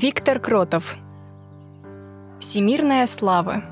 Виктор 0.00 0.38
Кротов. 0.38 0.96
Всемирная 2.38 3.04
слава. 3.06 3.64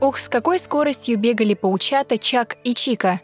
Ох, 0.00 0.16
с 0.18 0.28
какой 0.28 0.60
скоростью 0.60 1.18
бегали 1.18 1.54
паучата 1.54 2.18
Чак 2.18 2.56
и 2.62 2.72
Чика. 2.72 3.20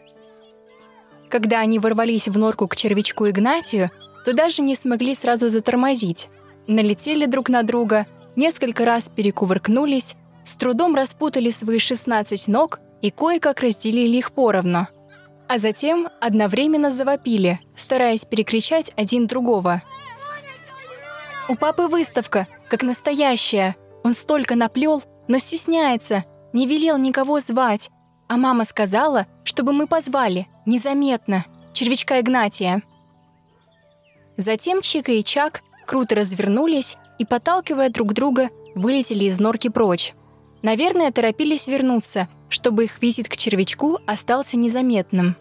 Когда 1.29 1.61
они 1.61 1.79
ворвались 1.79 2.27
в 2.27 2.37
норку 2.37 2.67
к 2.67 2.75
червячку 2.75 3.29
Игнатию, 3.29 3.91
то 4.25 4.33
даже 4.33 4.61
не 4.61 4.75
смогли 4.75 5.15
сразу 5.15 5.47
затормозить. 5.47 6.27
Налетели 6.67 7.27
друг 7.27 7.47
на 7.47 7.63
друга, 7.63 8.07
несколько 8.35 8.83
раз 8.83 9.07
перекувыркнулись, 9.07 10.17
с 10.43 10.53
трудом 10.55 10.95
распутали 10.95 11.49
свои 11.49 11.79
16 11.79 12.49
ног 12.49 12.81
и 13.01 13.11
кое-как 13.11 13.61
разделили 13.61 14.17
их 14.17 14.31
поровну. 14.31 14.87
А 15.47 15.57
затем 15.57 16.07
одновременно 16.19 16.91
завопили, 16.91 17.59
стараясь 17.75 18.25
перекричать 18.25 18.91
один 18.95 19.27
другого. 19.27 19.81
«У 21.49 21.55
папы 21.55 21.87
выставка, 21.87 22.47
как 22.69 22.83
настоящая. 22.83 23.75
Он 24.03 24.13
столько 24.13 24.55
наплел, 24.55 25.03
но 25.27 25.37
стесняется, 25.37 26.23
не 26.53 26.65
велел 26.65 26.97
никого 26.97 27.39
звать, 27.39 27.89
а 28.27 28.37
мама 28.37 28.63
сказала, 28.63 29.27
чтобы 29.43 29.73
мы 29.73 29.87
позвали, 29.87 30.47
незаметно, 30.65 31.43
червячка 31.73 32.19
Игнатия. 32.21 32.81
Затем 34.37 34.81
Чика 34.81 35.11
и 35.11 35.23
Чак 35.23 35.61
круто 35.85 36.15
развернулись 36.15 36.97
и, 37.19 37.25
подталкивая 37.25 37.89
друг 37.89 38.13
друга, 38.13 38.49
вылетели 38.73 39.25
из 39.25 39.39
норки 39.39 39.67
прочь. 39.67 40.13
Наверное, 40.61 41.11
торопились 41.11 41.67
вернуться, 41.67 42.27
чтобы 42.49 42.83
их 42.83 43.01
визит 43.01 43.27
к 43.27 43.35
червячку 43.35 43.99
остался 44.05 44.57
незаметным. 44.57 45.35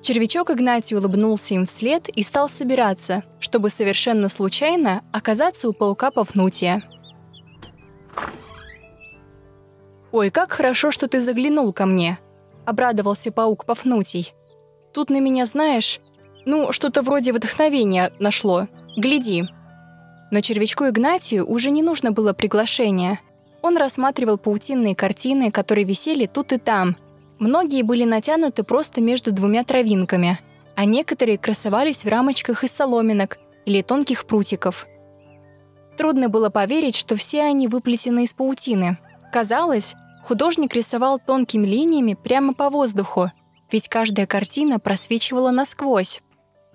Червячок 0.00 0.50
Игнатий 0.50 0.96
улыбнулся 0.96 1.54
им 1.54 1.66
вслед 1.66 2.08
и 2.08 2.22
стал 2.22 2.48
собираться, 2.48 3.24
чтобы 3.40 3.68
совершенно 3.68 4.28
случайно 4.28 5.02
оказаться 5.12 5.68
у 5.68 5.72
паука 5.72 6.10
Пафнутия. 6.10 6.82
«Ой, 10.10 10.30
как 10.30 10.52
хорошо, 10.52 10.90
что 10.90 11.08
ты 11.08 11.20
заглянул 11.20 11.72
ко 11.72 11.84
мне!»— 11.84 12.18
обрадовался 12.64 13.30
паук 13.30 13.66
Пафнутий. 13.66 14.32
«Тут 14.94 15.10
на 15.10 15.20
меня, 15.20 15.44
знаешь, 15.44 16.00
ну, 16.46 16.72
что-то 16.72 17.02
вроде 17.02 17.32
вдохновения 17.34 18.10
нашло. 18.18 18.68
Гляди!» 18.96 19.44
Но 20.30 20.40
червячку 20.40 20.88
Игнатию 20.88 21.46
уже 21.46 21.70
не 21.70 21.82
нужно 21.82 22.12
было 22.12 22.32
приглашения. 22.32 23.20
Он 23.62 23.76
рассматривал 23.76 24.38
паутинные 24.38 24.94
картины, 24.94 25.50
которые 25.50 25.84
висели 25.84 26.26
тут 26.26 26.52
и 26.52 26.58
там. 26.58 26.96
Многие 27.38 27.82
были 27.82 28.04
натянуты 28.04 28.62
просто 28.62 29.00
между 29.00 29.32
двумя 29.32 29.64
травинками, 29.64 30.38
а 30.76 30.84
некоторые 30.84 31.38
красовались 31.38 32.04
в 32.04 32.08
рамочках 32.08 32.64
из 32.64 32.72
соломинок 32.72 33.38
или 33.64 33.82
тонких 33.82 34.26
прутиков. 34.26 34.86
Трудно 35.96 36.28
было 36.28 36.48
поверить, 36.48 36.96
что 36.96 37.16
все 37.16 37.42
они 37.42 37.68
выплетены 37.68 38.24
из 38.24 38.32
паутины— 38.32 38.98
Казалось, 39.30 39.94
художник 40.24 40.74
рисовал 40.74 41.18
тонкими 41.18 41.66
линиями 41.66 42.14
прямо 42.14 42.54
по 42.54 42.70
воздуху, 42.70 43.30
ведь 43.70 43.88
каждая 43.88 44.26
картина 44.26 44.78
просвечивала 44.78 45.50
насквозь. 45.50 46.22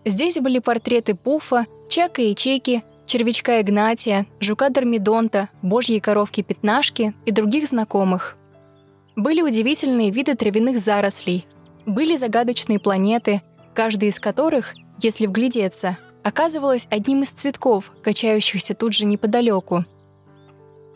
Здесь 0.05 0.37
были 0.39 0.59
портреты 0.59 1.15
Пуфа, 1.15 1.65
Чака 1.89 2.21
и 2.21 2.35
Чеки, 2.35 2.83
червячка 3.13 3.61
Игнатия, 3.61 4.25
жука 4.39 4.69
Дормидонта, 4.69 5.49
божьей 5.61 5.99
коровки 5.99 6.41
Пятнашки 6.41 7.13
и 7.25 7.31
других 7.31 7.67
знакомых. 7.67 8.35
Были 9.15 9.41
удивительные 9.41 10.09
виды 10.09 10.35
травяных 10.35 10.79
зарослей, 10.79 11.45
были 11.85 12.15
загадочные 12.15 12.79
планеты, 12.79 13.43
каждая 13.75 14.09
из 14.09 14.19
которых, 14.19 14.73
если 14.99 15.27
вглядеться, 15.27 15.97
оказывалась 16.23 16.87
одним 16.89 17.21
из 17.21 17.31
цветков, 17.31 17.91
качающихся 18.01 18.73
тут 18.73 18.93
же 18.93 19.05
неподалеку– 19.05 19.85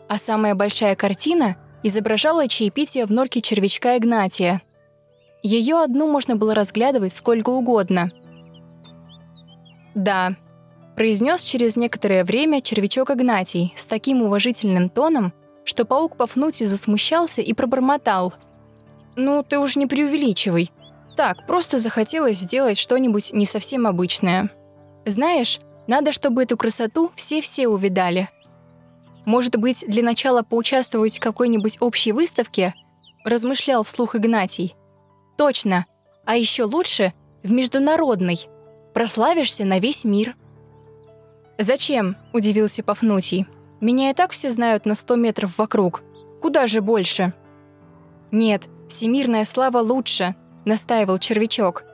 а 0.08 0.16
самая 0.16 0.54
большая 0.54 0.96
картина 0.96 1.56
изображала 1.82 2.48
чаепитие 2.48 3.04
в 3.04 3.12
норке 3.12 3.40
червячка 3.42 3.96
Игнатия. 3.98 4.62
Ее 5.42 5.76
одну 5.76 6.10
можно 6.10 6.34
было 6.34 6.54
разглядывать 6.54 7.16
сколько 7.16 7.50
угодно. 7.50 8.10
«Да»,— 9.94 10.34
произнес 10.98 11.44
через 11.44 11.76
некоторое 11.76 12.24
время 12.24 12.60
червячок 12.60 13.12
Игнатий 13.12 13.72
с 13.76 13.86
таким 13.86 14.20
уважительным 14.20 14.88
тоном, 14.88 15.32
что 15.62 15.84
паук 15.84 16.16
Пафнутий 16.16 16.66
засмущался 16.66 17.40
и 17.40 17.52
пробормотал. 17.52 18.34
«Ну, 19.14 19.44
ты 19.44 19.60
уж 19.60 19.76
не 19.76 19.86
преувеличивай. 19.86 20.72
Так, 21.14 21.46
просто 21.46 21.78
захотелось 21.78 22.38
сделать 22.38 22.78
что-нибудь 22.78 23.32
не 23.32 23.44
совсем 23.44 23.86
обычное. 23.86 24.50
Знаешь, 25.06 25.60
надо, 25.86 26.10
чтобы 26.10 26.42
эту 26.42 26.56
красоту 26.56 27.12
все-все 27.14 27.68
увидали. 27.68 28.28
Может 29.24 29.56
быть, 29.56 29.84
для 29.86 30.02
начала 30.02 30.42
поучаствовать 30.42 31.18
в 31.18 31.22
какой-нибудь 31.22 31.76
общей 31.78 32.10
выставке? 32.10 32.74
Размышлял 33.24 33.84
вслух 33.84 34.16
Игнатий. 34.16 34.74
Точно. 35.36 35.86
А 36.24 36.34
еще 36.34 36.64
лучше 36.64 37.12
в 37.44 37.52
международной. 37.52 38.48
Прославишься 38.94 39.64
на 39.64 39.78
весь 39.78 40.04
мир. 40.04 40.34
«Зачем?»– 41.58 42.16
удивился 42.32 42.82
Пафнутий. 42.82 43.46
«Меня 43.80 44.10
и 44.10 44.14
так 44.14 44.30
все 44.32 44.50
знают 44.50 44.86
на 44.86 44.94
сто 44.94 45.16
метров 45.16 45.58
вокруг. 45.58 46.02
Куда 46.40 46.66
же 46.66 46.80
больше?» 46.80 47.32
«Нет, 48.30 48.68
всемирная 48.88 49.44
слава 49.44 49.78
лучше»,– 49.78 50.36
настаивал 50.64 51.18
червячок. 51.18 51.84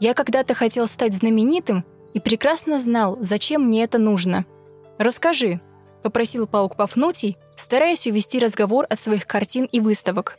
«Я 0.00 0.14
когда-то 0.14 0.54
хотел 0.54 0.88
стать 0.88 1.14
знаменитым 1.14 1.84
и 2.14 2.20
прекрасно 2.20 2.78
знал, 2.78 3.16
зачем 3.20 3.62
мне 3.68 3.84
это 3.84 3.98
нужно. 3.98 4.44
Расскажи,— 4.98 5.60
попросил 6.02 6.48
паук 6.48 6.74
Пафнутий, 6.74 7.36
стараясь 7.56 8.06
увести 8.08 8.40
разговор 8.40 8.86
от 8.90 8.98
своих 8.98 9.24
картин 9.26 9.68
и 9.70 9.78
выставок. 9.78 10.36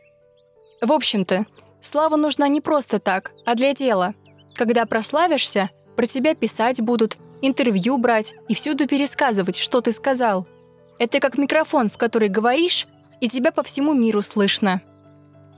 «В 0.82 0.92
общем-то, 0.92 1.46
слава 1.80 2.18
нужна 2.18 2.50
не 2.50 2.60
просто 2.60 3.00
так, 3.00 3.32
а 3.46 3.56
для 3.56 3.74
дела. 3.74 4.14
Когда 4.56 4.86
прославишься, 4.86 5.70
про 5.96 6.06
тебя 6.06 6.36
писать 6.36 6.82
будут, 6.82 7.18
интервью 7.48 7.98
брать 7.98 8.34
и 8.48 8.56
всюду 8.56 8.88
пересказывать, 8.88 9.58
что 9.58 9.82
ты 9.82 9.92
сказал. 9.92 10.48
Это 10.98 11.20
как 11.20 11.38
микрофон, 11.38 11.90
в 11.90 11.98
который 11.98 12.30
говоришь, 12.30 12.88
и 13.22 13.30
тебя 13.30 13.52
по 13.52 13.62
всему 13.64 13.94
миру 13.94 14.22
слышно. 14.22 14.82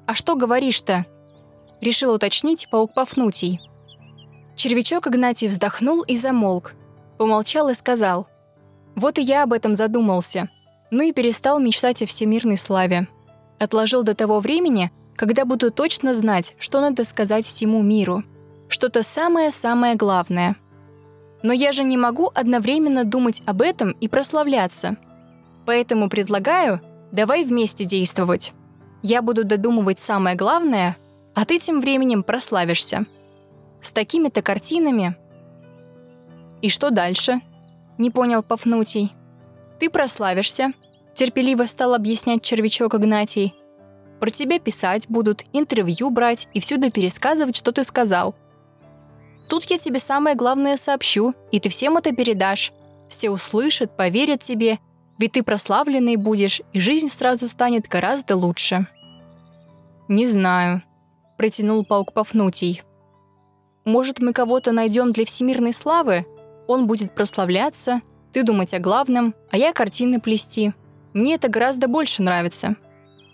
А 0.06 0.13
что 0.13 0.35
говоришь-то?» 0.35 1.06
Решил 1.81 2.13
уточнить 2.13 2.68
паук 2.69 2.94
Пафнутий. 2.94 3.59
Червячок 4.56 5.07
Игнатий 5.07 5.47
вздохнул 5.47 6.01
и 6.01 6.16
замолк. 6.16 6.73
Помолчал 7.18 7.69
и 7.69 7.73
сказал— 7.73 8.28
вот 8.96 9.17
и 9.17 9.22
я 9.22 9.44
об 9.44 9.53
этом 9.53 9.75
задумался. 9.75 10.50
Ну 10.90 11.03
и 11.03 11.12
перестал 11.12 11.59
мечтать 11.59 12.02
о 12.02 12.06
всемирной 12.06 12.57
славе. 12.57 13.07
Отложил 13.59 14.03
до 14.03 14.16
того 14.16 14.40
времени, 14.40 14.91
когда 15.16 15.46
буду 15.46 15.72
точно 15.72 16.13
знать, 16.13 16.56
что 16.59 16.79
надо 16.79 17.03
сказать 17.03 17.46
всему 17.46 17.81
миру. 17.81 18.23
Что-то 18.69 19.03
самое-самое 19.03 19.96
главное. 19.96 20.56
Но 21.45 21.53
я 21.53 21.72
же 21.72 21.83
не 21.83 21.95
могу 21.95 22.31
одновременно 22.33 23.03
думать 23.03 23.44
об 23.45 23.61
этом 23.61 23.91
и 23.91 24.07
прославляться. 24.07 24.97
Поэтому 25.67 26.09
предлагаю, 26.09 26.81
давай 27.11 27.44
вместе 27.44 27.85
действовать. 27.85 28.53
Я 29.03 29.22
буду 29.22 29.44
додумывать 29.44 30.00
самое 30.00 30.35
главное, 30.35 30.97
а 31.35 31.45
ты 31.45 31.59
тем 31.59 31.81
временем 31.81 32.23
прославишься. 32.23 33.05
С 33.79 33.91
такими-то 33.91 34.41
картинами. 34.41 35.16
И 36.63 36.69
что 36.69 36.89
дальше?— 36.89 37.41
не 38.00 38.09
понял 38.09 38.41
Пафнутий. 38.41 39.13
«Ты 39.79 39.91
прославишься»,— 39.91 40.72
терпеливо 41.14 41.67
стал 41.67 41.93
объяснять 41.93 42.41
червячок 42.41 42.96
Игнатий. 42.96 43.53
«Про 44.19 44.31
тебя 44.31 44.58
писать 44.58 45.05
будут, 45.09 45.43
интервью 45.53 46.09
брать 46.09 46.49
и 46.55 46.59
всюду 46.59 46.90
пересказывать, 46.91 47.55
что 47.55 47.72
ты 47.72 47.84
сказал. 47.84 48.34
Тут 49.47 49.65
я 49.65 49.77
тебе 49.77 49.99
самое 49.99 50.35
главное 50.35 50.77
сообщу, 50.77 51.33
и 51.51 51.59
ты 51.59 51.69
всем 51.69 51.97
это 51.97 52.11
передашь. 52.11 52.71
Все 53.09 53.29
услышат, 53.29 53.95
поверят 53.95 54.41
тебе, 54.41 54.79
ведь 55.19 55.33
ты 55.33 55.43
прославленный 55.43 56.15
будешь, 56.15 56.61
и 56.73 56.79
жизнь 56.79 57.07
сразу 57.07 57.47
станет 57.47 57.87
гораздо 57.87 58.35
лучше». 58.35 58.87
«Не 60.07 60.27
знаю»,— 60.27 60.83
протянул 61.37 61.83
паук 61.83 62.13
Пафнутий. 62.13 62.83
«Может, 63.85 64.19
мы 64.19 64.33
кого-то 64.33 64.71
найдем 64.71 65.11
для 65.11 65.25
всемирной 65.25 65.73
славы?» 65.73 66.25
Он 66.67 66.87
будет 66.87 67.13
прославляться, 67.13 68.01
ты 68.31 68.43
думать 68.43 68.73
о 68.73 68.79
главном, 68.79 69.35
а 69.51 69.57
я 69.57 69.71
картины 69.73 70.19
плести. 70.19 70.73
Мне 71.13 71.35
это 71.35 71.47
гораздо 71.47 71.87
больше 71.87 72.21
нравится». 72.21 72.75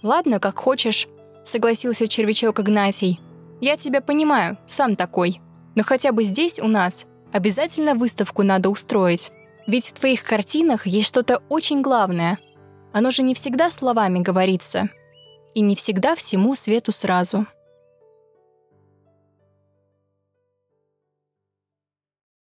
«Ладно, 0.03 0.39
как 0.39 0.57
хочешь»,— 0.57 1.07
согласился 1.43 2.07
червячок 2.07 2.59
Игнатий. 2.59 3.19
«Я 3.61 3.77
тебя 3.77 4.01
понимаю, 4.01 4.57
сам 4.65 4.95
такой. 4.95 5.39
Но 5.75 5.83
хотя 5.83 6.11
бы 6.11 6.23
здесь 6.23 6.59
у 6.59 6.67
нас 6.67 7.05
обязательно 7.31 7.95
выставку 7.95 8.43
надо 8.43 8.69
устроить. 8.69 9.31
Ведь 9.67 9.87
в 9.87 9.93
твоих 9.93 10.23
картинах 10.23 10.87
есть 10.87 11.07
что-то 11.07 11.41
очень 11.49 11.81
главное. 11.81 12.39
Оно 12.93 13.11
же 13.11 13.23
не 13.23 13.33
всегда 13.33 13.69
словами 13.69 14.19
говорится. 14.19 14.89
И 15.53 15.61
не 15.61 15.75
всегда 15.75 16.15
всему 16.15 16.55
свету 16.55 16.91
сразу. 16.91 17.45